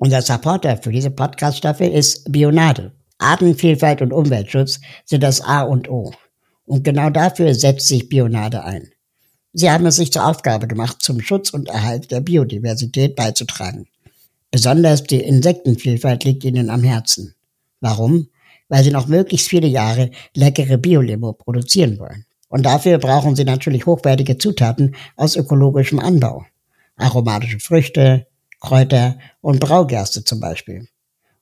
[0.00, 2.92] Unser Supporter für diese Podcast-Staffel ist Bionade.
[3.18, 6.12] Artenvielfalt und Umweltschutz sind das A und O.
[6.66, 8.90] Und genau dafür setzt sich Bionade ein.
[9.52, 13.88] Sie haben es sich zur Aufgabe gemacht, zum Schutz und Erhalt der Biodiversität beizutragen.
[14.52, 17.34] Besonders die Insektenvielfalt liegt ihnen am Herzen.
[17.80, 18.28] Warum?
[18.68, 22.24] Weil sie noch möglichst viele Jahre leckere Biolimo produzieren wollen.
[22.48, 26.44] Und dafür brauchen sie natürlich hochwertige Zutaten aus ökologischem Anbau.
[26.96, 28.28] Aromatische Früchte,
[28.60, 30.88] Kräuter und Braugerste zum Beispiel.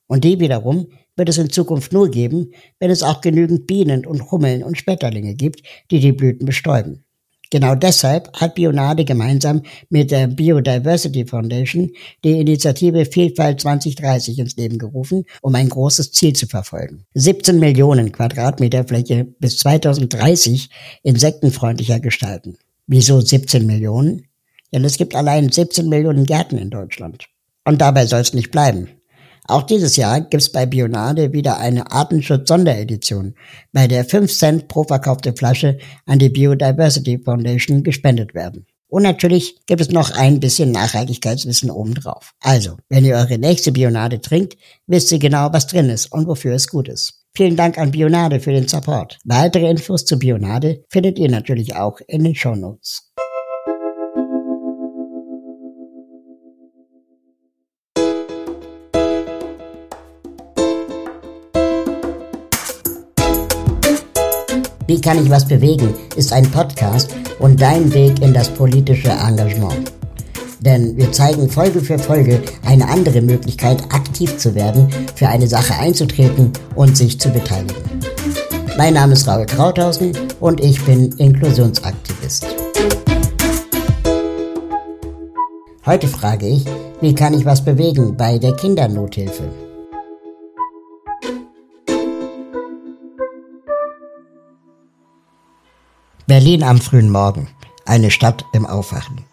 [0.07, 4.31] Und die wiederum wird es in Zukunft nur geben, wenn es auch genügend Bienen und
[4.31, 7.03] Hummeln und Schmetterlinge gibt, die die Blüten bestäuben.
[7.49, 11.91] Genau deshalb hat Bionade gemeinsam mit der Biodiversity Foundation
[12.23, 17.05] die Initiative Vielfalt 2030 ins Leben gerufen, um ein großes Ziel zu verfolgen.
[17.13, 20.69] 17 Millionen Quadratmeter Fläche bis 2030
[21.03, 22.57] insektenfreundlicher gestalten.
[22.85, 24.26] Wieso 17 Millionen?
[24.73, 27.27] Denn es gibt allein 17 Millionen Gärten in Deutschland.
[27.65, 28.89] Und dabei soll es nicht bleiben.
[29.45, 33.35] Auch dieses Jahr gibt's bei Bionade wieder eine Artenschutz-Sonderedition,
[33.71, 38.65] bei der 5 Cent pro verkaufte Flasche an die Biodiversity Foundation gespendet werden.
[38.89, 42.33] Und natürlich gibt es noch ein bisschen Nachhaltigkeitswissen obendrauf.
[42.41, 46.53] Also, wenn ihr eure nächste Bionade trinkt, wisst ihr genau, was drin ist und wofür
[46.53, 47.25] es gut ist.
[47.35, 49.19] Vielen Dank an Bionade für den Support.
[49.25, 53.06] Weitere Infos zu Bionade findet ihr natürlich auch in den Show Notes.
[64.97, 65.93] Wie kann ich was bewegen?
[66.15, 69.91] ist ein Podcast und dein Weg in das politische Engagement.
[70.59, 75.75] Denn wir zeigen Folge für Folge eine andere Möglichkeit, aktiv zu werden, für eine Sache
[75.75, 77.75] einzutreten und sich zu beteiligen.
[78.75, 82.47] Mein Name ist Raul Krauthausen und ich bin Inklusionsaktivist.
[85.85, 86.65] Heute frage ich,
[87.01, 89.66] wie kann ich was bewegen bei der Kindernothilfe?
[96.27, 97.47] Berlin am frühen Morgen,
[97.85, 99.23] eine Stadt im Aufwachen.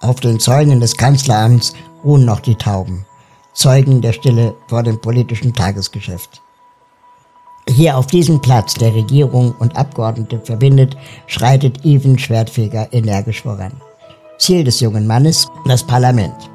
[0.00, 1.72] Auf den Zäunen des Kanzleramts
[2.02, 3.06] ruhen noch die Tauben,
[3.52, 6.42] Zeugen der Stille vor dem politischen Tagesgeschäft.
[7.68, 10.96] Hier auf diesem Platz, der Regierung und Abgeordnete verbindet,
[11.28, 13.80] schreitet Even Schwertfeger energisch voran.
[14.38, 16.50] Ziel des jungen Mannes, das Parlament.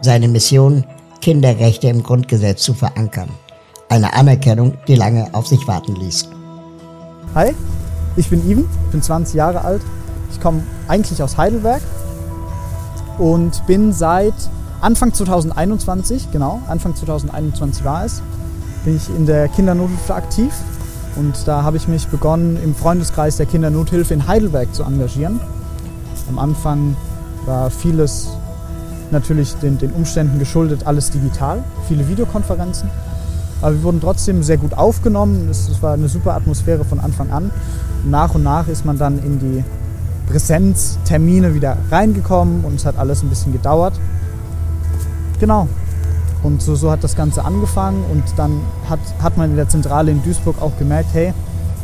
[0.00, 0.84] Seine Mission,
[1.20, 3.30] Kinderrechte im Grundgesetz zu verankern.
[3.88, 6.28] Eine Anerkennung, die lange auf sich warten ließ.
[7.34, 7.52] Hi,
[8.16, 9.82] ich bin Ivan, bin 20 Jahre alt.
[10.30, 11.82] Ich komme eigentlich aus Heidelberg
[13.18, 14.34] und bin seit
[14.80, 18.22] Anfang 2021, genau, Anfang 2021 war es,
[18.84, 20.52] bin ich in der Kindernothilfe aktiv.
[21.16, 25.40] Und da habe ich mich begonnen, im Freundeskreis der Kindernothilfe in Heidelberg zu engagieren.
[26.28, 26.96] Am Anfang
[27.46, 28.28] war vieles
[29.10, 32.90] natürlich den, den Umständen geschuldet, alles digital, viele Videokonferenzen.
[33.64, 35.48] Aber wir wurden trotzdem sehr gut aufgenommen.
[35.50, 37.50] Es, es war eine super Atmosphäre von Anfang an
[38.04, 39.64] nach und nach ist man dann in die
[40.28, 43.94] Präsenztermine wieder reingekommen und es hat alles ein bisschen gedauert.
[45.40, 45.68] Genau.
[46.42, 50.10] Und so, so hat das Ganze angefangen und dann hat, hat man in der Zentrale
[50.10, 51.32] in Duisburg auch gemerkt, hey,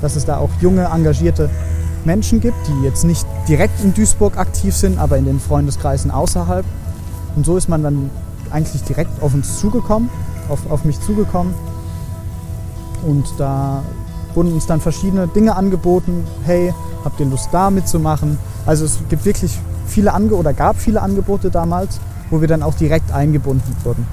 [0.02, 1.48] dass es da auch junge, engagierte
[2.04, 6.64] Menschen gibt, die jetzt nicht direkt in Duisburg aktiv sind, aber in den Freundeskreisen außerhalb.
[7.36, 8.10] Und so ist man dann
[8.50, 10.10] eigentlich direkt auf uns zugekommen,
[10.50, 11.54] auf, auf mich zugekommen.
[13.06, 13.82] Und da
[14.34, 16.26] wurden uns dann verschiedene Dinge angeboten.
[16.44, 16.74] Hey,
[17.04, 18.38] habt ihr Lust da mitzumachen?
[18.66, 22.00] Also es gibt wirklich viele Ange oder gab viele Angebote damals,
[22.30, 24.06] wo wir dann auch direkt eingebunden wurden.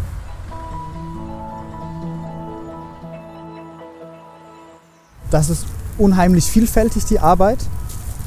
[5.29, 5.65] Das ist
[5.97, 7.59] unheimlich vielfältig, die Arbeit.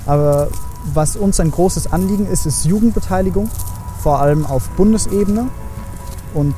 [0.07, 0.49] Aber
[0.93, 3.51] was uns ein großes Anliegen ist, ist Jugendbeteiligung,
[4.03, 5.49] vor allem auf Bundesebene.
[6.35, 6.55] Und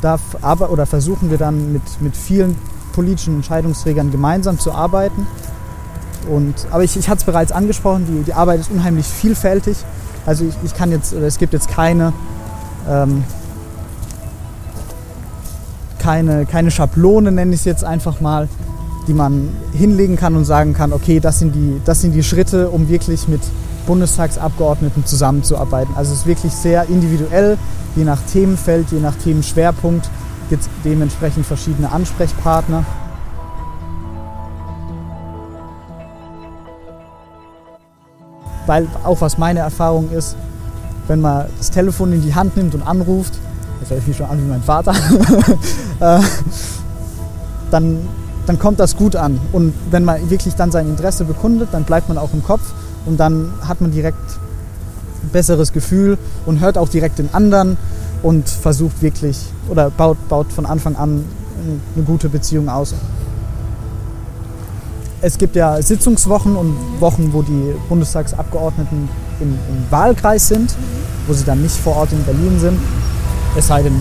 [0.00, 2.56] da aber, oder versuchen wir dann mit, mit vielen
[2.92, 5.26] politischen Entscheidungsträgern gemeinsam zu arbeiten.
[6.30, 9.76] Und, aber ich, ich hatte es bereits angesprochen, die, die Arbeit ist unheimlich vielfältig.
[10.26, 12.12] Also ich, ich kann jetzt, es gibt jetzt keine,
[12.88, 13.24] ähm,
[15.98, 18.48] keine, keine Schablone, nenne ich es jetzt einfach mal,
[19.06, 22.68] die man hinlegen kann und sagen kann, okay, das sind die, das sind die Schritte,
[22.68, 23.40] um wirklich mit
[23.90, 25.92] Bundestagsabgeordneten zusammenzuarbeiten.
[25.96, 27.58] Also es ist wirklich sehr individuell,
[27.96, 30.08] je nach Themenfeld, je nach Themenschwerpunkt
[30.48, 32.84] gibt es dementsprechend verschiedene Ansprechpartner.
[38.66, 40.36] Weil auch was meine Erfahrung ist,
[41.08, 43.34] wenn man das Telefon in die Hand nimmt und anruft,
[43.80, 44.92] das hört mich schon an wie mein Vater,
[46.00, 46.20] äh,
[47.72, 48.08] dann,
[48.46, 49.40] dann kommt das gut an.
[49.50, 52.62] Und wenn man wirklich dann sein Interesse bekundet, dann bleibt man auch im Kopf
[53.06, 54.18] und dann hat man direkt
[55.22, 57.76] ein besseres Gefühl und hört auch direkt den anderen
[58.22, 59.38] und versucht wirklich
[59.68, 61.24] oder baut, baut von Anfang an
[61.94, 62.94] eine gute Beziehung aus.
[65.22, 69.08] Es gibt ja Sitzungswochen und Wochen, wo die Bundestagsabgeordneten
[69.40, 70.74] im, im Wahlkreis sind,
[71.26, 72.78] wo sie dann nicht vor Ort in Berlin sind.
[73.56, 74.00] Es sei denn,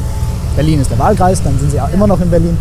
[0.55, 2.57] Berlin ist der Wahlkreis, dann sind sie auch immer noch in Berlin.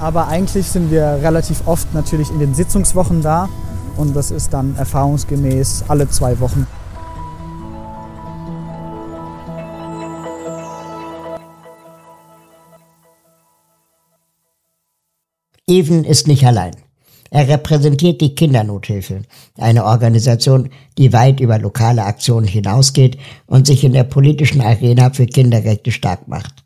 [0.00, 3.48] Aber eigentlich sind wir relativ oft natürlich in den Sitzungswochen da
[3.98, 6.66] und das ist dann erfahrungsgemäß alle zwei Wochen.
[15.66, 16.74] Even ist nicht allein.
[17.30, 19.22] Er repräsentiert die Kindernothilfe,
[19.58, 25.26] eine Organisation, die weit über lokale Aktionen hinausgeht und sich in der politischen Arena für
[25.26, 26.64] Kinderrechte stark macht.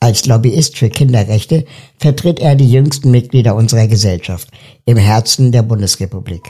[0.00, 1.64] Als Lobbyist für Kinderrechte
[1.98, 4.50] vertritt er die jüngsten Mitglieder unserer Gesellschaft
[4.84, 6.42] im Herzen der Bundesrepublik.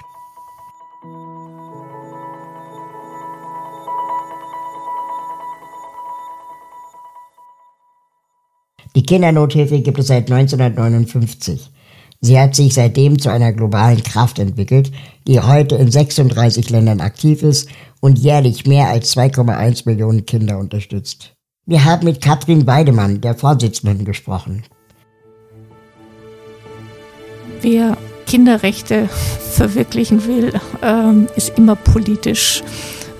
[8.96, 11.70] Die Kindernothilfe gibt es seit 1959.
[12.20, 14.92] Sie hat sich seitdem zu einer globalen Kraft entwickelt,
[15.26, 17.68] die heute in 36 Ländern aktiv ist
[18.00, 21.34] und jährlich mehr als 2,1 Millionen Kinder unterstützt.
[21.66, 24.62] Wir haben mit Katrin Weidemann, der Vorsitzenden, gesprochen.
[27.62, 27.96] Wer
[28.26, 30.52] Kinderrechte verwirklichen will,
[30.82, 32.62] ähm, ist immer politisch.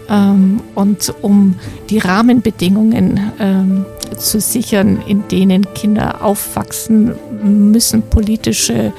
[0.09, 1.57] Ähm, und um
[1.91, 8.93] die Rahmenbedingungen ähm, zu sichern, in denen Kinder aufwachsen, müssen politische,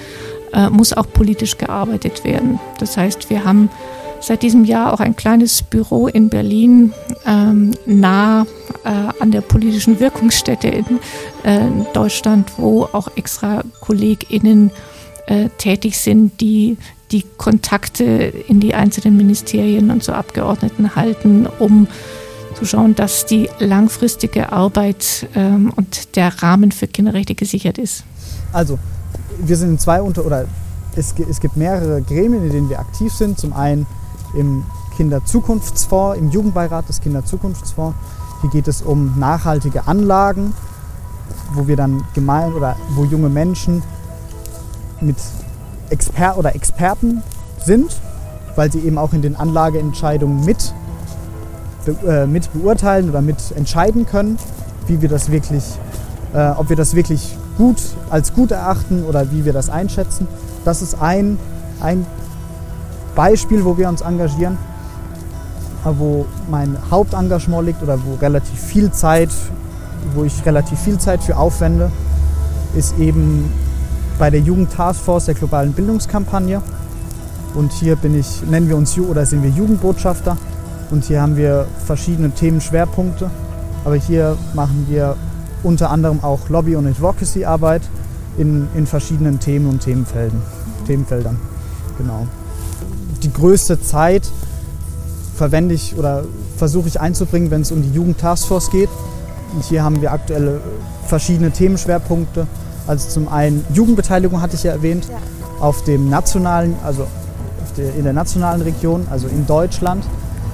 [0.53, 2.59] äh, muss auch politisch gearbeitet werden.
[2.79, 3.69] Das heißt, wir haben
[4.19, 6.93] seit diesem Jahr auch ein kleines Büro in Berlin
[7.25, 8.45] ähm, nah
[8.83, 8.89] äh,
[9.19, 10.85] an der politischen Wirkungsstätte in
[11.43, 11.59] äh,
[11.93, 14.71] Deutschland, wo auch extra KollegInnen
[15.27, 16.77] äh, tätig sind, die
[17.11, 21.87] die Kontakte in die einzelnen Ministerien und zu Abgeordneten halten, um
[22.55, 28.03] zu schauen, dass die langfristige Arbeit ähm, und der Rahmen für Kinderrechte gesichert ist?
[28.53, 28.79] Also,
[29.39, 30.45] wir sind in zwei unter oder
[30.95, 33.37] es, es gibt mehrere Gremien, in denen wir aktiv sind.
[33.37, 33.85] Zum einen
[34.33, 34.63] im
[34.95, 37.97] Kinderzukunftsfonds, im Jugendbeirat des Kinderzukunftsfonds.
[38.41, 40.53] Hier geht es um nachhaltige Anlagen,
[41.53, 43.83] wo wir dann gemein oder wo junge Menschen
[45.01, 45.17] mit
[45.89, 47.21] Exper oder Experten
[47.63, 47.99] sind,
[48.55, 50.73] weil sie eben auch in den Anlageentscheidungen mit
[51.87, 54.37] äh, mit beurteilen oder mit entscheiden können,
[54.87, 55.63] wie wir das wirklich,
[56.33, 57.77] äh, ob wir das wirklich gut
[58.09, 60.27] als gut erachten oder wie wir das einschätzen.
[60.63, 61.37] Das ist ein,
[61.81, 62.05] ein
[63.15, 64.57] Beispiel, wo wir uns engagieren,
[65.85, 69.29] äh, wo mein Hauptengagement liegt oder wo relativ viel Zeit,
[70.13, 71.91] wo ich relativ viel Zeit für aufwende,
[72.75, 73.51] ist eben
[74.19, 76.61] bei der Jugend Taskforce der globalen Bildungskampagne.
[77.53, 80.37] Und hier bin ich, nennen wir uns oder sind wir Jugendbotschafter.
[80.91, 83.29] Und hier haben wir verschiedene Themenschwerpunkte.
[83.83, 85.15] Aber hier machen wir
[85.63, 87.81] unter anderem auch Lobby- und Advocacy-Arbeit
[88.37, 90.41] in, in verschiedenen Themen und Themenfelden,
[90.85, 91.39] Themenfeldern.
[91.97, 92.27] Genau.
[93.23, 94.23] Die größte Zeit
[95.35, 96.23] verwende ich oder
[96.57, 98.89] versuche ich einzubringen, wenn es um die Jugend-Taskforce geht.
[99.53, 100.61] Und hier haben wir aktuelle
[101.07, 102.47] verschiedene Themenschwerpunkte.
[102.87, 105.17] Also zum einen Jugendbeteiligung hatte ich ja erwähnt, ja.
[105.59, 107.07] auf dem nationalen, also
[107.77, 110.03] der, in der nationalen Region, also in Deutschland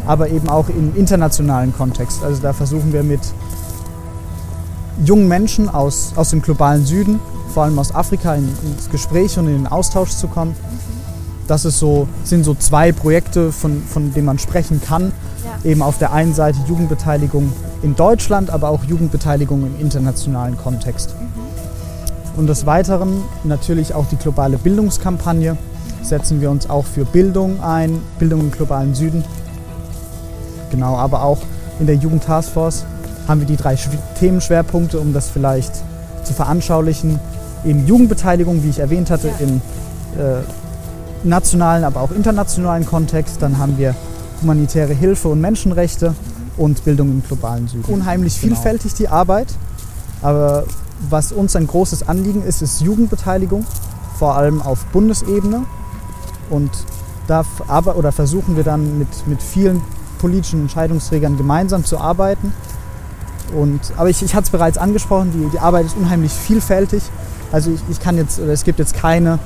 [0.05, 2.23] aber eben auch im internationalen Kontext.
[2.23, 3.21] Also da versuchen wir mit
[5.05, 7.19] jungen Menschen aus, aus dem globalen Süden,
[7.53, 10.55] vor allem aus Afrika, in, ins Gespräch und in den Austausch zu kommen.
[11.47, 15.11] Das ist so, sind so zwei Projekte, von, von denen man sprechen kann.
[15.63, 15.69] Ja.
[15.69, 21.15] Eben auf der einen Seite Jugendbeteiligung in Deutschland, aber auch Jugendbeteiligung im internationalen Kontext.
[21.19, 21.41] Mhm.
[22.37, 25.57] Und des Weiteren natürlich auch die globale Bildungskampagne.
[26.01, 29.23] Setzen wir uns auch für Bildung ein, Bildung im globalen Süden
[30.71, 31.39] Genau, aber auch
[31.79, 32.85] in der Jugend Taskforce
[33.27, 33.77] haben wir die drei
[34.19, 35.73] Themenschwerpunkte, um das vielleicht
[36.23, 37.19] zu veranschaulichen.
[37.63, 39.33] Eben Jugendbeteiligung, wie ich erwähnt hatte, ja.
[39.39, 39.57] im
[40.17, 40.41] äh,
[41.23, 43.41] nationalen, aber auch internationalen Kontext.
[43.41, 43.95] Dann haben wir
[44.41, 46.15] humanitäre Hilfe und Menschenrechte
[46.57, 47.93] und Bildung im globalen Süden.
[47.93, 48.55] Unheimlich genau.
[48.55, 49.47] vielfältig die Arbeit,
[50.21, 50.65] aber
[51.09, 53.65] was uns ein großes Anliegen ist, ist Jugendbeteiligung,
[54.17, 55.63] vor allem auf Bundesebene.
[56.49, 56.71] Und
[57.27, 59.81] da aber, oder versuchen wir dann mit, mit vielen
[60.21, 62.53] politischen Entscheidungsträgern gemeinsam zu arbeiten.
[63.55, 67.03] Und, aber ich, ich hatte es bereits angesprochen, die, die Arbeit ist unheimlich vielfältig.
[67.51, 69.39] Also ich, ich kann jetzt, es gibt jetzt keine,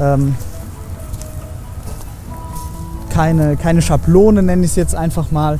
[0.00, 0.34] ähm,
[3.10, 5.58] keine, keine Schablone, nenne ich es jetzt einfach mal,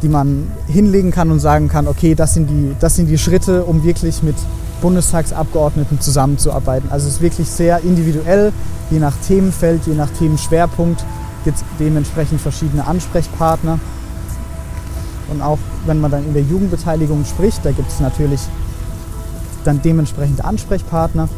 [0.00, 3.64] die man hinlegen kann und sagen kann, okay, das sind die, das sind die Schritte,
[3.64, 4.36] um wirklich mit
[4.80, 6.90] Bundestagsabgeordneten zusammenzuarbeiten.
[6.90, 8.52] Also es ist wirklich sehr individuell,
[8.90, 11.04] je nach Themenfeld, je nach Themenschwerpunkt
[11.44, 13.78] gibt es dementsprechend verschiedene Ansprechpartner.
[15.28, 18.40] Und auch wenn man dann in der Jugendbeteiligung spricht, da gibt es natürlich
[19.64, 21.28] dann dementsprechende Ansprechpartner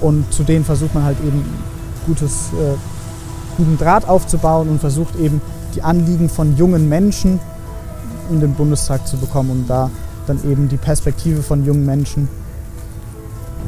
[0.00, 1.44] und zu denen versucht man halt eben
[2.06, 2.76] gutes, äh,
[3.56, 5.40] guten Draht aufzubauen und versucht eben
[5.74, 7.40] die Anliegen von jungen Menschen
[8.30, 9.90] in den Bundestag zu bekommen und da
[10.26, 12.28] dann eben die Perspektive von jungen Menschen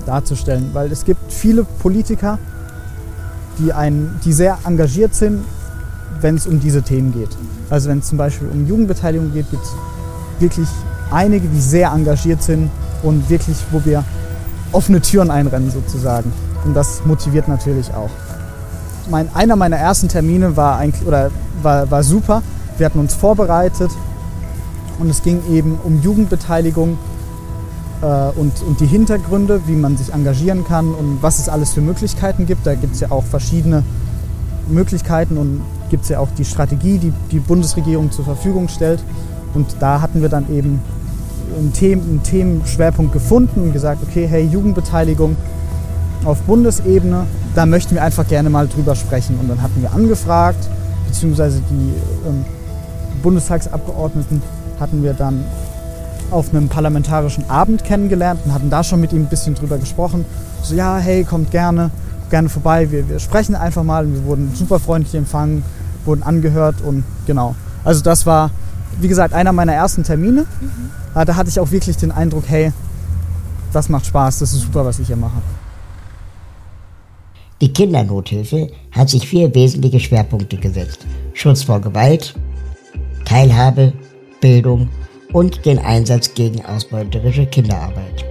[0.07, 0.71] darzustellen.
[0.73, 2.39] Weil es gibt viele Politiker,
[3.59, 5.45] die, ein, die sehr engagiert sind,
[6.21, 7.29] wenn es um diese Themen geht.
[7.71, 9.73] Also wenn es zum Beispiel um Jugendbeteiligung geht, gibt es
[10.39, 10.69] wirklich
[11.11, 12.71] einige, die sehr engagiert sind
[13.03, 14.05] und wirklich, wo wir
[14.73, 16.33] offene Türen einrennen sozusagen.
[16.65, 18.11] Und das motiviert natürlich auch.
[19.11, 21.31] Mein, einer meiner ersten Termine war, eigentlich, oder
[21.63, 22.43] war, war super.
[22.77, 23.91] Wir hatten uns vorbereitet
[24.99, 26.99] und es ging eben um Jugendbeteiligung
[28.03, 28.07] äh,
[28.39, 32.47] und, und die Hintergründe, wie man sich engagieren kann und was es alles für Möglichkeiten
[32.47, 32.67] gibt.
[32.67, 33.85] Da gibt es ja auch verschiedene
[34.69, 39.03] Möglichkeiten und gibt es ja auch die Strategie, die die Bundesregierung zur Verfügung stellt.
[39.55, 40.81] Und da hatten wir dann eben
[41.57, 45.37] einen, Themen, einen Themenschwerpunkt gefunden und gesagt, okay, hey, Jugendbeteiligung
[46.25, 49.39] auf Bundesebene, da möchten wir einfach gerne mal drüber sprechen.
[49.41, 50.69] Und dann hatten wir angefragt,
[51.07, 52.45] beziehungsweise die ähm,
[53.23, 54.43] Bundestagsabgeordneten
[54.79, 55.45] hatten wir dann
[56.31, 60.25] auf einem parlamentarischen Abend kennengelernt und hatten da schon mit ihm ein bisschen drüber gesprochen.
[60.63, 61.91] So, ja, hey, kommt gerne,
[62.31, 64.05] gerne vorbei, wir, wir sprechen einfach mal.
[64.05, 65.63] Und wir wurden super freundlich empfangen,
[66.07, 67.55] wurden angehört und genau.
[67.85, 68.51] Also das war,
[69.01, 70.47] wie gesagt, einer meiner ersten Termine.
[70.61, 70.91] Mhm.
[71.15, 72.73] Da hatte ich auch wirklich den Eindruck, hey,
[73.73, 75.41] das macht Spaß, das ist super, was ich hier mache.
[77.61, 81.07] Die Kindernothilfe hat sich vier wesentliche Schwerpunkte gesetzt.
[81.33, 82.35] Schutz vor Gewalt,
[83.25, 83.95] Teilhabe,
[84.43, 84.91] Bildung
[85.33, 88.25] und den Einsatz gegen ausbeuterische Kinderarbeit.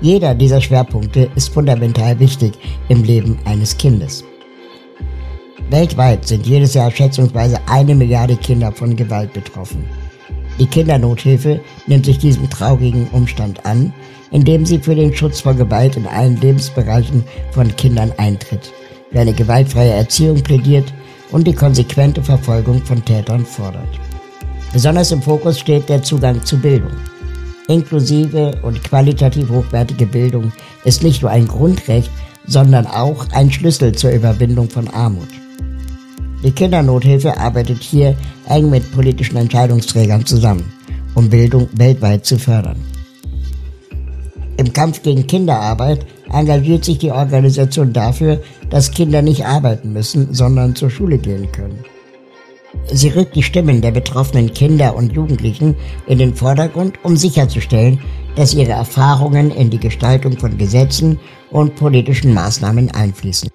[0.00, 2.52] Jeder dieser Schwerpunkte ist fundamental wichtig
[2.88, 4.24] im Leben eines Kindes.
[5.70, 9.84] Weltweit sind jedes Jahr schätzungsweise eine Milliarde Kinder von Gewalt betroffen.
[10.58, 13.92] Die Kindernothilfe nimmt sich diesem traurigen Umstand an,
[14.30, 18.72] indem sie für den Schutz vor Gewalt in allen Lebensbereichen von Kindern eintritt,
[19.10, 20.92] für eine gewaltfreie Erziehung plädiert
[21.30, 23.88] und die konsequente Verfolgung von Tätern fordert.
[24.72, 26.92] Besonders im Fokus steht der Zugang zu Bildung.
[27.68, 30.52] Inklusive und qualitativ hochwertige Bildung
[30.84, 32.10] ist nicht nur ein Grundrecht,
[32.46, 35.28] sondern auch ein Schlüssel zur Überwindung von Armut.
[36.44, 38.14] Die Kindernothilfe arbeitet hier
[38.46, 40.70] eng mit politischen Entscheidungsträgern zusammen,
[41.14, 42.76] um Bildung weltweit zu fördern.
[44.58, 50.76] Im Kampf gegen Kinderarbeit engagiert sich die Organisation dafür, dass Kinder nicht arbeiten müssen, sondern
[50.76, 51.78] zur Schule gehen können.
[52.92, 55.74] Sie rückt die Stimmen der betroffenen Kinder und Jugendlichen
[56.06, 58.00] in den Vordergrund, um sicherzustellen,
[58.36, 61.18] dass ihre Erfahrungen in die Gestaltung von Gesetzen
[61.50, 63.48] und politischen Maßnahmen einfließen.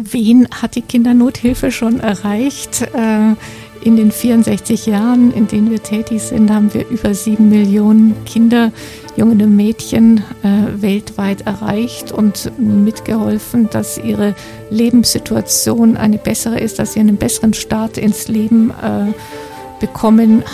[0.00, 2.82] Wen hat die Kindernothilfe schon erreicht?
[2.82, 3.34] Äh,
[3.84, 8.70] in den 64 Jahren, in denen wir tätig sind, haben wir über sieben Millionen Kinder,
[9.16, 14.36] junge Mädchen äh, weltweit erreicht und mitgeholfen, dass ihre
[14.70, 19.12] Lebenssituation eine bessere ist, dass sie einen besseren Start ins Leben äh,
[19.80, 20.44] bekommen.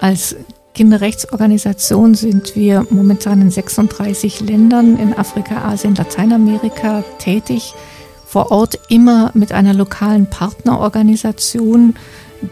[0.00, 0.36] Als
[0.74, 7.74] Kinderrechtsorganisation sind wir momentan in 36 Ländern in Afrika, Asien, Lateinamerika tätig
[8.26, 11.96] vor Ort immer mit einer lokalen Partnerorganisation,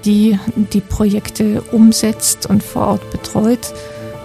[0.04, 3.72] die die Projekte umsetzt und vor Ort betreut.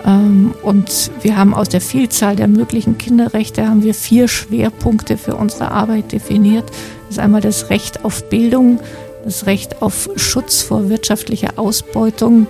[0.06, 5.36] Ähm, und wir haben aus der Vielzahl der möglichen Kinderrechte haben wir vier Schwerpunkte für
[5.36, 6.66] unsere Arbeit definiert.
[7.08, 8.82] Das ist einmal das Recht auf Bildung,
[9.24, 12.48] das Recht auf Schutz vor wirtschaftlicher Ausbeutung,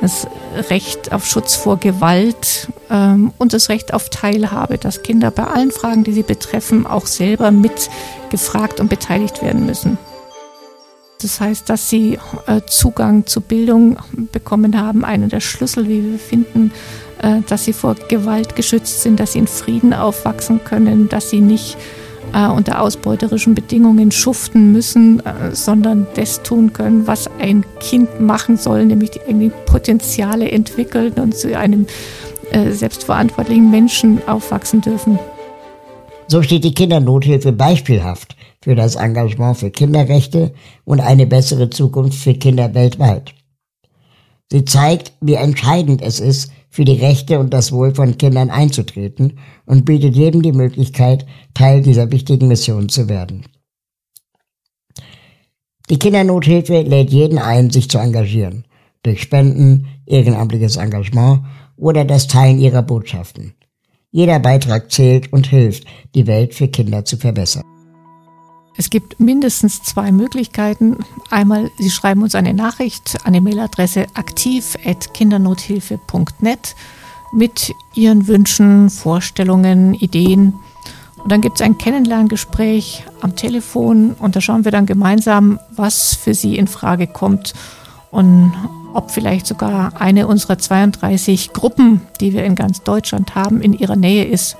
[0.00, 0.26] das
[0.70, 5.70] Recht auf Schutz vor Gewalt ähm, und das Recht auf Teilhabe, dass Kinder bei allen
[5.70, 7.90] Fragen, die sie betreffen, auch selber mit
[8.30, 9.98] gefragt und beteiligt werden müssen.
[11.22, 13.96] Das heißt, dass sie äh, Zugang zu Bildung
[14.32, 16.72] bekommen haben, einer der Schlüssel, wie wir finden,
[17.22, 21.40] äh, dass sie vor Gewalt geschützt sind, dass sie in Frieden aufwachsen können, dass sie
[21.40, 21.78] nicht
[22.32, 28.56] äh, unter ausbeuterischen Bedingungen schuften müssen, äh, sondern das tun können, was ein Kind machen
[28.56, 31.86] soll, nämlich die irgendwie Potenziale entwickeln und zu einem
[32.50, 35.18] äh, selbstverantwortlichen Menschen aufwachsen dürfen.
[36.28, 40.52] So steht die Kindernothilfe beispielhaft für das Engagement für Kinderrechte
[40.84, 43.32] und eine bessere Zukunft für Kinder weltweit.
[44.50, 49.38] Sie zeigt, wie entscheidend es ist, für die Rechte und das Wohl von Kindern einzutreten
[49.64, 53.46] und bietet jedem die Möglichkeit, Teil dieser wichtigen Mission zu werden.
[55.88, 58.66] Die Kindernothilfe lädt jeden ein, sich zu engagieren,
[59.02, 63.54] durch Spenden, ehrenamtliches Engagement oder das Teilen ihrer Botschaften.
[64.10, 67.62] Jeder Beitrag zählt und hilft, die Welt für Kinder zu verbessern.
[68.78, 70.98] Es gibt mindestens zwei Möglichkeiten.
[71.30, 76.76] Einmal, Sie schreiben uns eine Nachricht an die Mailadresse aktiv.kindernothilfe.net
[77.32, 80.52] mit Ihren Wünschen, Vorstellungen, Ideen.
[81.16, 86.14] Und dann gibt es ein Kennenlerngespräch am Telefon und da schauen wir dann gemeinsam, was
[86.14, 87.54] für Sie in Frage kommt
[88.10, 88.52] und
[88.94, 93.96] ob vielleicht sogar eine unserer 32 Gruppen, die wir in ganz Deutschland haben, in Ihrer
[93.96, 94.56] Nähe ist.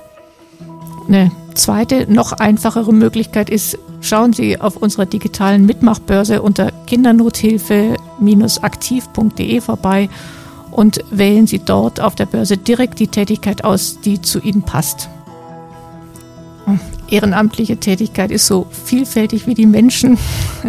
[1.07, 10.09] Eine zweite, noch einfachere Möglichkeit ist, schauen Sie auf unserer digitalen Mitmachbörse unter kindernothilfe-aktiv.de vorbei
[10.71, 15.09] und wählen Sie dort auf der Börse direkt die Tätigkeit aus, die zu Ihnen passt.
[17.09, 20.17] Ehrenamtliche Tätigkeit ist so vielfältig wie die Menschen.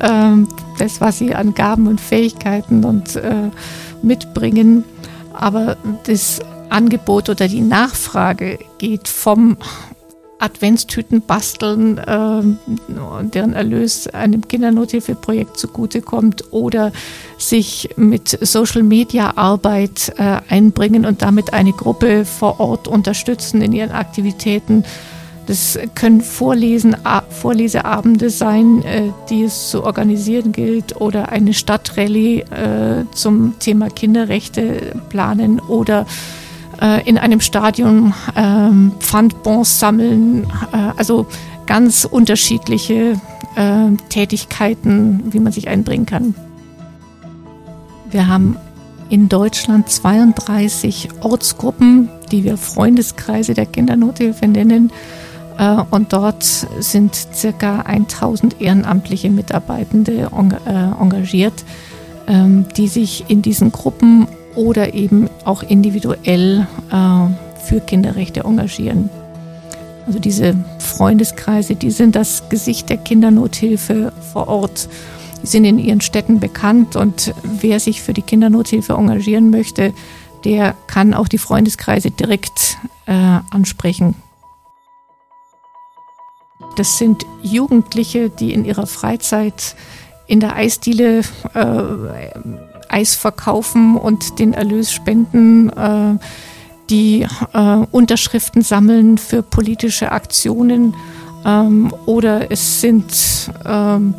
[0.00, 0.48] Ähm,
[0.78, 3.50] das, was sie an Gaben und Fähigkeiten und äh,
[4.02, 4.82] mitbringen.
[5.32, 9.58] Aber das Angebot oder die Nachfrage geht vom
[10.42, 12.42] Adventstüten basteln, äh,
[13.22, 16.92] deren Erlös einem Kindernothilfeprojekt zugutekommt oder
[17.38, 23.72] sich mit Social Media Arbeit äh, einbringen und damit eine Gruppe vor Ort unterstützen in
[23.72, 24.84] ihren Aktivitäten.
[25.46, 26.96] Das können Vorlesen,
[27.30, 34.94] Vorleseabende sein, äh, die es zu organisieren gilt, oder eine Stadtrallye äh, zum Thema Kinderrechte
[35.08, 36.06] planen oder
[36.82, 40.46] äh, in einem Stadion ähm, Pfandbons sammeln.
[40.96, 41.26] Also
[41.66, 43.20] ganz unterschiedliche
[44.08, 46.34] Tätigkeiten, wie man sich einbringen kann.
[48.10, 48.56] Wir haben
[49.12, 54.90] in Deutschland 32 Ortsgruppen, die wir Freundeskreise der Kindernothilfe nennen.
[55.58, 60.30] Äh, und dort sind circa 1000 ehrenamtliche Mitarbeitende
[60.66, 61.64] äh, engagiert,
[62.26, 69.10] ähm, die sich in diesen Gruppen oder eben auch individuell äh, für Kinderrechte engagieren.
[70.06, 74.88] Also diese Freundeskreise, die sind das Gesicht der Kindernothilfe vor Ort.
[75.42, 79.92] Die sind in ihren Städten bekannt und wer sich für die Kindernothilfe engagieren möchte,
[80.44, 84.16] der kann auch die Freundeskreise direkt äh, ansprechen.
[86.76, 89.76] Das sind Jugendliche, die in ihrer Freizeit
[90.26, 91.20] in der Eisdiele
[91.54, 91.62] äh,
[92.92, 96.18] Eis verkaufen und den Erlös spenden, äh,
[96.90, 97.58] die äh,
[97.90, 100.94] Unterschriften sammeln für politische Aktionen
[101.44, 104.14] ähm, oder es sind ähm,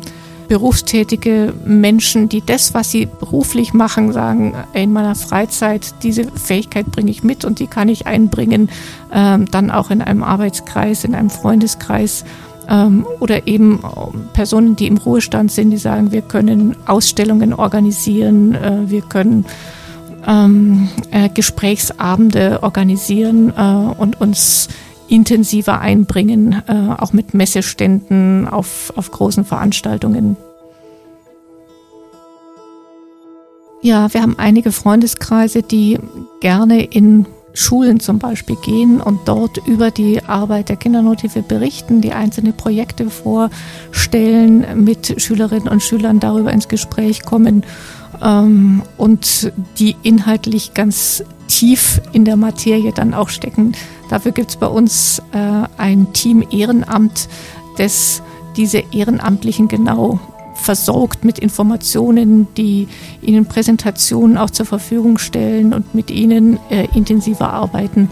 [0.48, 7.10] berufstätige Menschen, die das, was sie beruflich machen, sagen, in meiner Freizeit, diese Fähigkeit bringe
[7.10, 8.68] ich mit und die kann ich einbringen,
[9.12, 12.24] ähm, dann auch in einem Arbeitskreis, in einem Freundeskreis
[12.68, 18.54] ähm, oder eben ähm, Personen, die im Ruhestand sind, die sagen, wir können Ausstellungen organisieren,
[18.54, 19.44] äh, wir können
[20.26, 24.68] ähm, äh, Gesprächsabende organisieren äh, und uns
[25.08, 30.36] intensiver einbringen, äh, auch mit Messeständen auf, auf großen Veranstaltungen.
[33.82, 35.98] Ja, wir haben einige Freundeskreise, die
[36.40, 42.12] gerne in Schulen zum Beispiel gehen und dort über die Arbeit der Kindernothilfe berichten, die
[42.12, 47.64] einzelne Projekte vorstellen, mit Schülerinnen und Schülern darüber ins Gespräch kommen
[48.20, 53.72] ähm, und die inhaltlich ganz tief in der Materie dann auch stecken.
[54.10, 57.28] Dafür gibt es bei uns äh, ein Team Ehrenamt,
[57.78, 58.20] das
[58.56, 60.18] diese Ehrenamtlichen genau
[60.54, 62.88] versorgt mit Informationen, die
[63.22, 68.08] ihnen Präsentationen auch zur Verfügung stellen und mit ihnen äh, intensiver arbeiten,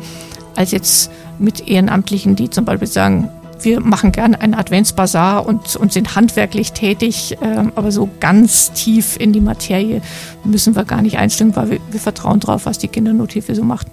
[0.57, 3.29] als jetzt mit Ehrenamtlichen, die zum Beispiel sagen,
[3.65, 9.17] wir machen gerne einen Adventsbasar und, und sind handwerklich tätig, äh, aber so ganz tief
[9.19, 10.03] in die Materie
[10.45, 13.87] müssen wir gar nicht einsteigen, weil wir, wir vertrauen darauf, was die Kindernothilfe so macht.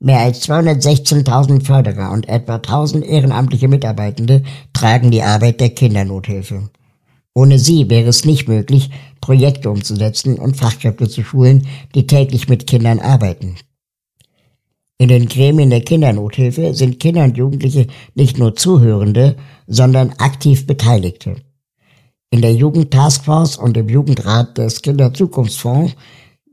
[0.00, 6.70] Mehr als 216.000 Förderer und etwa 1000 ehrenamtliche Mitarbeitende tragen die Arbeit der Kindernothilfe.
[7.34, 12.66] Ohne sie wäre es nicht möglich, Projekte umzusetzen und Fachkräfte zu schulen, die täglich mit
[12.66, 13.56] Kindern arbeiten.
[14.98, 21.36] In den Gremien der Kindernothilfe sind Kinder und Jugendliche nicht nur Zuhörende, sondern aktiv Beteiligte.
[22.30, 25.94] In der Jugendtaskforce und im Jugendrat des Kinderzukunftsfonds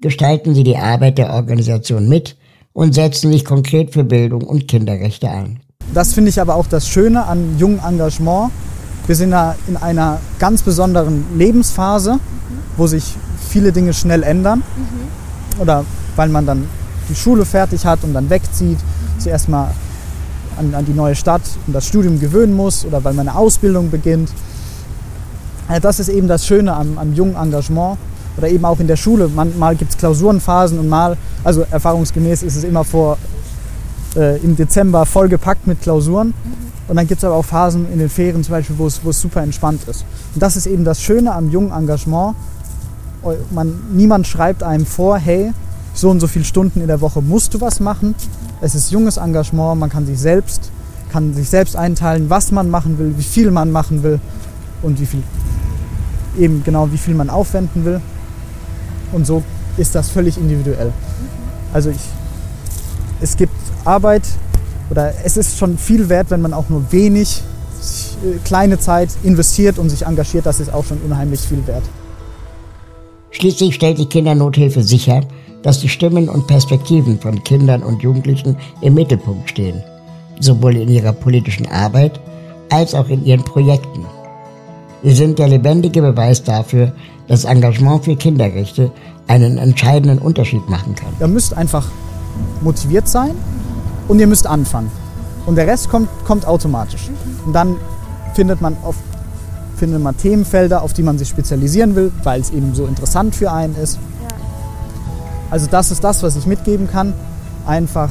[0.01, 2.37] gestalten sie die Arbeit der Organisation mit
[2.75, 5.61] und setzen sich konkret für Bildung und Kinderrechte ein.
[5.93, 8.51] Das finde ich aber auch das Schöne an jungem Engagement.
[9.07, 12.19] Wir sind da in einer ganz besonderen Lebensphase,
[12.75, 13.15] wo sich
[13.49, 14.61] viele Dinge schnell ändern.
[15.57, 15.85] Oder
[16.17, 16.67] weil man dann
[17.07, 18.79] die Schule fertig hat und dann wegzieht,
[19.19, 19.71] zuerst mal
[20.57, 23.89] an, an, die neue Stadt und das Studium gewöhnen muss oder weil man eine Ausbildung
[23.89, 24.29] beginnt.
[25.81, 27.97] Das ist eben das Schöne am, am jungen Engagement
[28.37, 29.27] oder eben auch in der Schule.
[29.27, 33.17] Man, mal gibt es Klausurenphasen und mal, also erfahrungsgemäß ist es immer vor
[34.15, 36.33] äh, im Dezember vollgepackt mit Klausuren.
[36.87, 39.09] Und dann gibt es aber auch Phasen in den Ferien zum Beispiel, wo es, wo
[39.09, 40.05] es super entspannt ist.
[40.33, 42.35] Und das ist eben das Schöne am jungen Engagement.
[43.51, 45.51] Man, niemand schreibt einem vor, hey,
[45.95, 48.13] so und so viele Stunden in der Woche musst du was machen.
[48.61, 50.69] Es ist junges Engagement, man kann sich selbst,
[51.11, 54.19] kann sich selbst einteilen, was man machen will, wie viel man machen will
[54.83, 55.23] und wie viel,
[56.37, 58.01] eben genau wie viel man aufwenden will.
[59.11, 59.43] Und so
[59.77, 60.91] ist das völlig individuell.
[61.73, 61.97] Also ich,
[63.21, 64.23] es gibt Arbeit,
[64.89, 67.41] oder es ist schon viel wert, wenn man auch nur wenig,
[68.23, 71.83] äh, kleine Zeit investiert und sich engagiert, das ist auch schon unheimlich viel wert.
[73.31, 75.21] Schließlich stellt die Kindernothilfe sicher,
[75.61, 79.83] dass die Stimmen und Perspektiven von Kindern und Jugendlichen im Mittelpunkt stehen,
[80.39, 82.19] sowohl in ihrer politischen Arbeit
[82.69, 84.05] als auch in ihren Projekten.
[85.05, 86.91] Sie sind der lebendige Beweis dafür,
[87.27, 88.91] dass Engagement für Kinderrechte
[89.27, 91.09] einen entscheidenden Unterschied machen kann.
[91.19, 91.85] Ihr müsst einfach
[92.61, 93.35] motiviert sein
[94.07, 94.89] und ihr müsst anfangen.
[95.45, 97.11] Und der Rest kommt, kommt automatisch.
[97.45, 97.75] Und dann
[98.33, 98.95] findet man, auf,
[99.77, 103.51] findet man Themenfelder, auf die man sich spezialisieren will, weil es eben so interessant für
[103.51, 103.99] einen ist.
[105.51, 107.13] Also das ist das, was ich mitgeben kann.
[107.67, 108.09] Einfach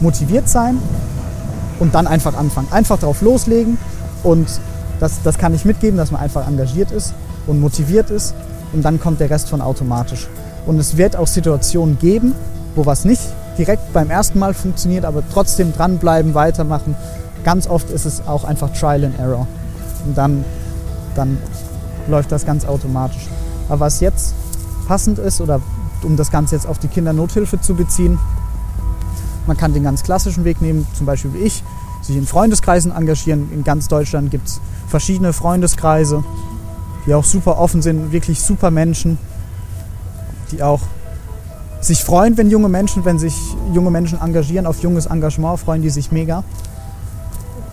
[0.00, 0.78] motiviert sein
[1.80, 2.68] und dann einfach anfangen.
[2.70, 3.76] Einfach drauf loslegen
[4.22, 4.48] und
[5.02, 7.12] das, das kann ich mitgeben, dass man einfach engagiert ist
[7.48, 8.34] und motiviert ist
[8.72, 10.28] und dann kommt der Rest von automatisch.
[10.64, 12.34] Und es wird auch Situationen geben,
[12.76, 13.20] wo was nicht
[13.58, 16.94] direkt beim ersten Mal funktioniert, aber trotzdem dranbleiben, weitermachen.
[17.42, 19.48] Ganz oft ist es auch einfach Trial and Error.
[20.06, 20.44] Und dann,
[21.16, 21.36] dann
[22.06, 23.26] läuft das ganz automatisch.
[23.68, 24.34] Aber was jetzt
[24.86, 25.60] passend ist, oder
[26.04, 28.20] um das Ganze jetzt auf die Kindernothilfe zu beziehen,
[29.48, 31.64] man kann den ganz klassischen Weg nehmen, zum Beispiel wie ich,
[32.02, 33.50] sich in Freundeskreisen engagieren.
[33.52, 34.60] In ganz Deutschland gibt es
[34.92, 36.22] verschiedene Freundeskreise,
[37.06, 39.16] die auch super offen sind, wirklich super Menschen,
[40.50, 40.80] die auch
[41.80, 43.34] sich freuen, wenn junge Menschen, wenn sich
[43.72, 46.44] junge Menschen engagieren auf junges Engagement, freuen die sich mega.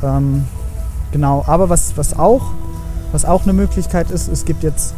[0.01, 0.45] Ähm,
[1.11, 2.53] genau, aber was, was, auch,
[3.11, 4.93] was auch eine Möglichkeit ist, es gibt jetzt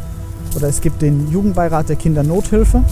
[0.54, 2.84] oder es gibt den Jugendbeirat der Kindernothilfe.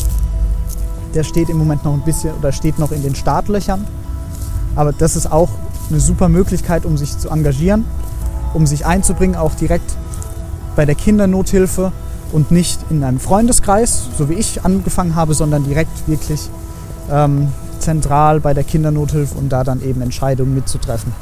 [1.14, 3.86] Der steht im Moment noch ein bisschen oder steht noch in den Startlöchern.
[4.74, 5.50] Aber das ist auch
[5.88, 7.84] eine super Möglichkeit, um sich zu engagieren,
[8.54, 9.96] um sich einzubringen, auch direkt
[10.76, 11.92] bei der Kindernothilfe
[12.32, 16.48] und nicht in einem Freundeskreis, so wie ich angefangen habe, sondern direkt wirklich
[17.10, 17.48] ähm,
[17.80, 21.12] zentral bei der Kindernothilfe und da dann eben Entscheidungen mitzutreffen.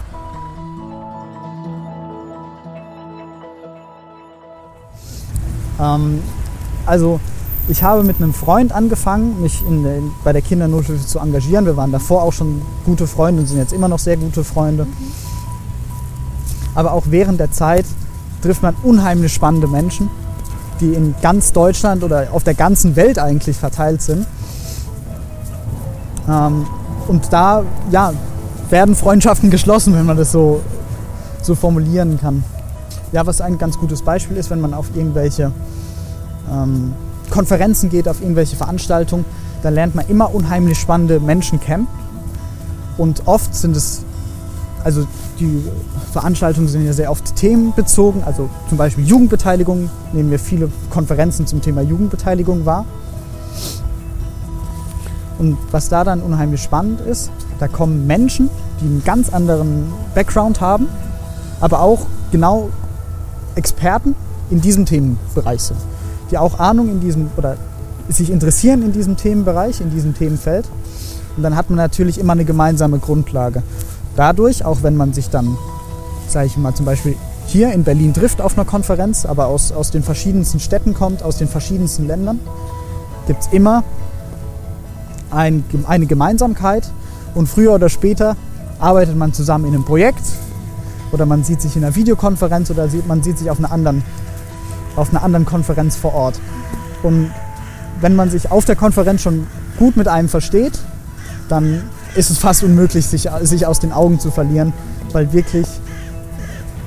[5.80, 6.20] Ähm,
[6.86, 7.20] also
[7.68, 11.66] ich habe mit einem Freund angefangen, mich in, in, bei der Kindernothilfe zu engagieren.
[11.66, 14.86] Wir waren davor auch schon gute Freunde und sind jetzt immer noch sehr gute Freunde.
[16.78, 17.84] Aber auch während der Zeit
[18.40, 20.08] trifft man unheimlich spannende Menschen
[20.80, 24.26] die in ganz Deutschland oder auf der ganzen Welt eigentlich verteilt sind.
[26.28, 26.66] Ähm,
[27.08, 28.12] und da ja,
[28.70, 30.60] werden Freundschaften geschlossen, wenn man das so,
[31.42, 32.44] so formulieren kann.
[33.12, 35.50] Ja, was ein ganz gutes Beispiel ist, wenn man auf irgendwelche
[36.50, 36.92] ähm,
[37.30, 39.24] Konferenzen geht, auf irgendwelche Veranstaltungen,
[39.62, 41.88] da lernt man immer unheimlich spannende Menschen kennen.
[42.98, 44.02] Und oft sind es
[44.84, 45.06] also
[45.40, 45.62] die
[46.12, 51.60] Veranstaltungen sind ja sehr oft themenbezogen, also zum Beispiel Jugendbeteiligung, nehmen wir viele Konferenzen zum
[51.62, 52.84] Thema Jugendbeteiligung wahr.
[55.38, 60.60] Und was da dann unheimlich spannend ist, da kommen Menschen, die einen ganz anderen Background
[60.60, 60.86] haben,
[61.60, 62.70] aber auch genau
[63.54, 64.14] Experten
[64.50, 65.78] in diesem Themenbereich sind,
[66.30, 67.56] die auch Ahnung in diesem oder
[68.08, 70.66] sich interessieren in diesem Themenbereich, in diesem Themenfeld.
[71.36, 73.62] Und dann hat man natürlich immer eine gemeinsame Grundlage
[74.18, 75.56] dadurch, auch wenn man sich dann,
[76.28, 79.90] sage ich mal, zum Beispiel hier in Berlin trifft auf einer Konferenz, aber aus, aus
[79.90, 82.40] den verschiedensten Städten kommt, aus den verschiedensten Ländern,
[83.26, 83.84] gibt es immer
[85.30, 86.90] ein, eine Gemeinsamkeit
[87.34, 88.36] und früher oder später
[88.78, 90.24] arbeitet man zusammen in einem Projekt
[91.12, 94.02] oder man sieht sich in einer Videokonferenz oder sieht, man sieht sich auf einer, anderen,
[94.96, 96.40] auf einer anderen Konferenz vor Ort.
[97.02, 97.30] Und
[98.00, 99.46] wenn man sich auf der Konferenz schon
[99.78, 100.78] gut mit einem versteht,
[101.48, 101.82] dann
[102.14, 104.72] ist es fast unmöglich, sich, sich aus den Augen zu verlieren,
[105.12, 105.66] weil wirklich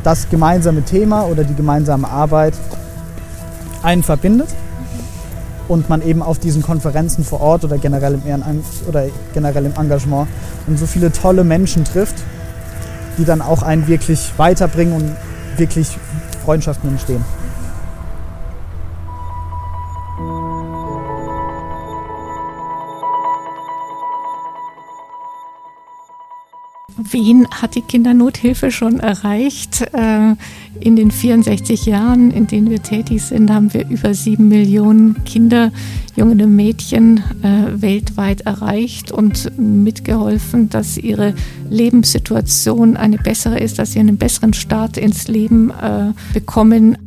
[0.03, 2.53] das gemeinsame Thema oder die gemeinsame Arbeit
[3.83, 4.49] einen verbindet
[5.67, 9.73] und man eben auf diesen Konferenzen vor Ort oder generell im, Ehrenamt oder generell im
[9.75, 10.27] Engagement
[10.67, 12.15] und so viele tolle Menschen trifft,
[13.17, 15.15] die dann auch einen wirklich weiterbringen und
[15.57, 15.97] wirklich
[16.43, 17.23] Freundschaften entstehen.
[27.11, 29.81] Wen hat die Kindernothilfe schon erreicht?
[29.93, 30.35] Äh,
[30.79, 35.71] in den 64 Jahren, in denen wir tätig sind, haben wir über sieben Millionen Kinder,
[36.15, 41.33] junge Mädchen äh, weltweit erreicht und mitgeholfen, dass ihre
[41.69, 46.97] Lebenssituation eine bessere ist, dass sie einen besseren Start ins Leben äh, bekommen.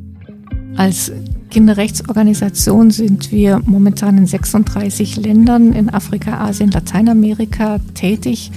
[0.77, 1.13] Als
[1.51, 8.51] Kinderrechtsorganisation sind wir momentan in 36 Ländern in Afrika, Asien, Lateinamerika tätig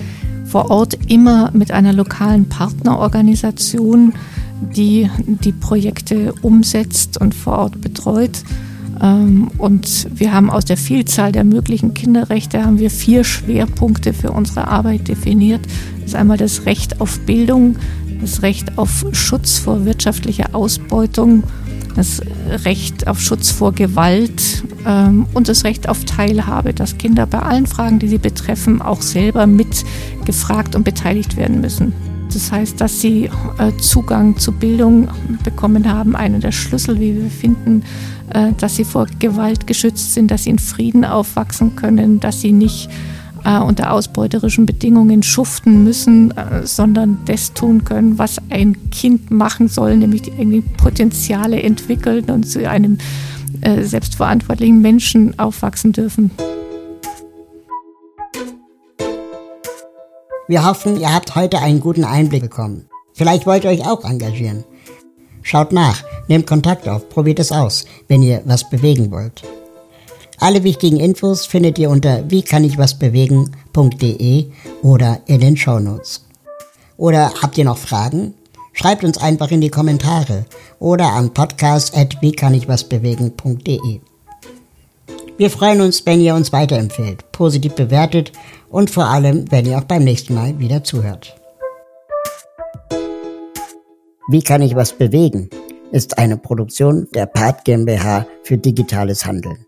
[0.47, 4.13] vor Ort immer mit einer lokalen Partnerorganisation,
[4.75, 8.43] die die Projekte umsetzt und vor Ort betreut.
[9.01, 14.31] Ähm, und wir haben aus der Vielzahl der möglichen Kinderrechte haben wir vier Schwerpunkte für
[14.31, 15.61] unsere Arbeit definiert.
[15.99, 17.75] Das ist einmal das Recht auf Bildung,
[18.21, 21.43] das Recht auf Schutz vor wirtschaftlicher Ausbeutung
[21.97, 22.21] das
[22.63, 27.65] Recht auf Schutz vor Gewalt ähm, und das Recht auf Teilhabe, dass Kinder bei allen
[27.65, 29.83] Fragen, die sie betreffen, auch selber mit
[30.23, 31.93] gefragt und beteiligt werden müssen.
[32.31, 35.07] Das heißt, dass sie äh, Zugang zu Bildung
[35.43, 37.83] bekommen haben, einer der Schlüssel, wie wir finden,
[38.33, 42.51] äh, dass sie vor Gewalt geschützt sind, dass sie in Frieden aufwachsen können, dass sie
[42.51, 42.89] nicht
[43.43, 49.67] äh, unter ausbeuterischen Bedingungen schuften müssen, äh, sondern das tun können, was ein Kind machen
[49.67, 52.97] soll, nämlich die irgendwie Potenziale entwickeln und zu einem
[53.61, 56.31] äh, selbstverantwortlichen Menschen aufwachsen dürfen.
[60.47, 62.85] Wir hoffen, ihr habt heute einen guten Einblick bekommen.
[63.13, 64.63] Vielleicht wollt ihr euch auch engagieren.
[65.41, 69.43] Schaut nach, nehmt Kontakt auf, probiert es aus, wenn ihr was bewegen wollt.
[70.39, 74.45] Alle wichtigen Infos findet ihr unter wiekannigwasbewegen.de
[74.83, 76.27] oder in den Shownotes.
[76.95, 78.35] Oder habt ihr noch Fragen?
[78.73, 80.45] Schreibt uns einfach in die Kommentare
[80.79, 83.99] oder an podcast.wiekannigwasbewegen.de.
[85.37, 88.31] Wir freuen uns, wenn ihr uns weiterempfehlt, positiv bewertet
[88.69, 91.35] und vor allem, wenn ihr auch beim nächsten Mal wieder zuhört.
[94.29, 95.49] Wie kann ich was bewegen?
[95.91, 99.66] ist eine Produktion der Part GmbH für digitales Handeln.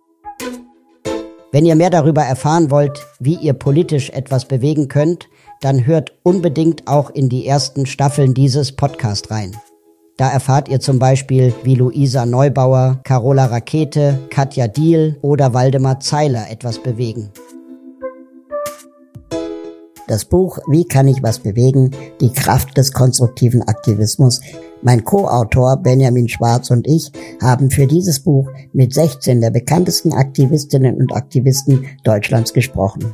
[1.52, 5.28] Wenn ihr mehr darüber erfahren wollt, wie ihr politisch etwas bewegen könnt,
[5.62, 9.56] dann hört unbedingt auch in die ersten Staffeln dieses Podcast rein.
[10.18, 16.52] Da erfahrt ihr zum Beispiel, wie Luisa Neubauer, Carola Rakete, Katja Diel oder Waldemar Zeiler
[16.52, 17.32] etwas bewegen.
[20.10, 21.92] Das Buch Wie kann ich was bewegen?
[22.20, 24.42] Die Kraft des konstruktiven Aktivismus
[24.82, 30.96] mein Co-Autor Benjamin Schwarz und ich haben für dieses Buch mit 16 der bekanntesten Aktivistinnen
[30.96, 33.14] und Aktivisten Deutschlands gesprochen.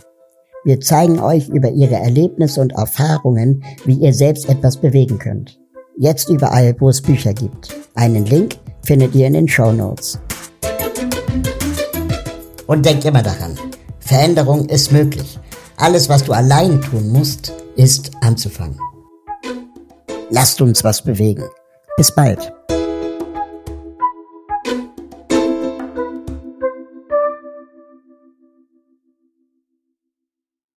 [0.63, 5.59] Wir zeigen euch über ihre Erlebnisse und Erfahrungen, wie ihr selbst etwas bewegen könnt.
[5.97, 7.75] Jetzt überall, wo es Bücher gibt.
[7.95, 10.17] Einen Link findet ihr in den Show Notes.
[12.67, 13.57] Und denk immer daran,
[13.99, 15.39] Veränderung ist möglich.
[15.77, 18.79] Alles, was du allein tun musst, ist anzufangen.
[20.29, 21.43] Lasst uns was bewegen.
[21.97, 22.54] Bis bald.